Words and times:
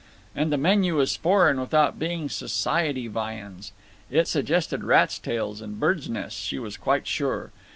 And 0.35 0.51
the 0.51 0.57
menu 0.57 0.95
was 0.97 1.15
foreign 1.15 1.59
without 1.59 1.99
being 1.99 2.27
Society 2.27 3.07
viands. 3.07 3.71
It 4.09 4.27
suggested 4.27 4.83
rats' 4.83 5.19
tails 5.19 5.61
and 5.61 5.79
birds' 5.79 6.09
nests, 6.09 6.41
she 6.41 6.57
was 6.57 6.75
quite 6.75 7.05
sure. 7.05 7.51